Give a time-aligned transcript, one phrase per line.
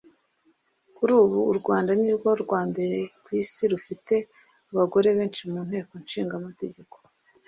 [0.95, 4.15] Kuri ubu u Rwanda nirwo rwa mbere ku Isi rufite
[4.71, 6.95] abagore benshi mu Nteko Nshingamategeko